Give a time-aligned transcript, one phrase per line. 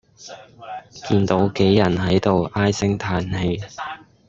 [1.11, 3.61] 見到杞人喺度唉聲嘆氣